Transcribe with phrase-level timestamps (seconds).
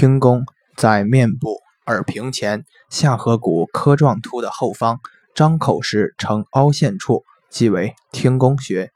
[0.00, 0.46] 听宫
[0.78, 4.98] 在面部耳屏前下颌骨髁状突的后方，
[5.34, 8.92] 张口时呈凹陷处，即为听宫穴。